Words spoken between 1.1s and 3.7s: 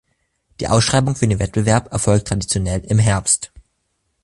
für den Wettbewerb erfolgt traditionell im Herbst.